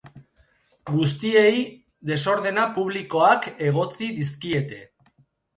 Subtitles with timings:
[0.93, 1.59] Guztiei
[2.11, 4.85] desordena publikoak egotzi dizkiete.